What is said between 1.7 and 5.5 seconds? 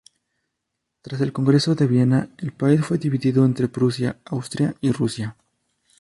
de Viena, el país fue dividido entre Prusia, Austria y Rusia.